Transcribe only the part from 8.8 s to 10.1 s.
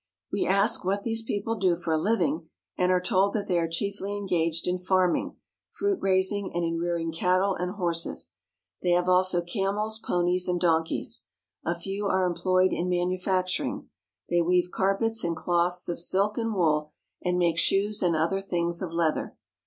They have also camels,